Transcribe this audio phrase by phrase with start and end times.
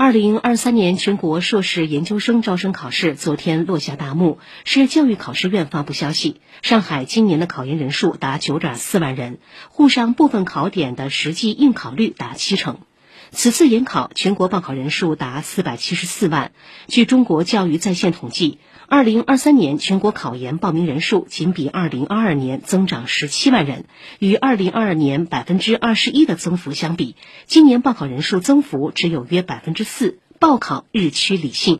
[0.00, 4.38] 二零二三年全国硕士研究生招生考试昨天落下大幕。
[4.64, 9.40] 市教育考试院发布消息，上海今年的考研人数达九点四万人，
[9.70, 12.78] 沪上部分考点的实际应考率达七成。
[13.30, 16.52] 此次研考全国报考人数达四百七十四万。
[16.86, 18.58] 据中国教育在线统计，
[18.88, 23.84] 二零二三年全国考研报名人数仅比二零二二年增长十七万人，
[24.18, 27.14] 与二零二二年百分之二十一的增幅相比，
[27.46, 31.76] 今年报考人数增幅只有约百分之四，报考日趋理性。